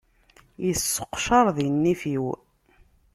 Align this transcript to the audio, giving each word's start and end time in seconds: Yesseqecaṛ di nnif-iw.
Yesseqecaṛ 0.65 1.47
di 1.55 1.67
nnif-iw. 1.71 2.25